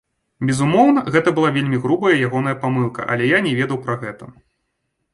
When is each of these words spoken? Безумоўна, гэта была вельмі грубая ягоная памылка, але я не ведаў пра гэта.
Безумоўна, 0.49 1.03
гэта 1.17 1.29
была 1.41 1.51
вельмі 1.59 1.77
грубая 1.85 2.15
ягоная 2.31 2.57
памылка, 2.65 3.01
але 3.15 3.31
я 3.37 3.45
не 3.49 3.57
ведаў 3.63 3.77
пра 3.89 4.03
гэта. 4.07 4.37